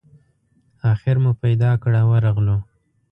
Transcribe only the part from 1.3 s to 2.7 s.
پیدا کړ او ورغلو.